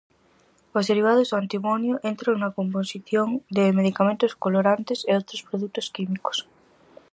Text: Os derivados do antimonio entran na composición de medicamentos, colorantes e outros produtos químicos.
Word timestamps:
Os 0.77 0.87
derivados 0.89 1.27
do 1.29 1.39
antimonio 1.43 1.95
entran 2.11 2.35
na 2.39 2.55
composición 2.59 3.27
de 3.55 3.75
medicamentos, 3.79 4.35
colorantes 4.43 4.99
e 5.09 5.11
outros 5.19 5.41
produtos 5.47 5.85
químicos. 5.95 6.37